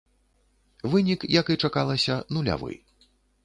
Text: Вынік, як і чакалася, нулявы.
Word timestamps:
Вынік, 0.93 1.27
як 1.39 1.53
і 1.57 1.59
чакалася, 1.67 2.19
нулявы. 2.39 2.73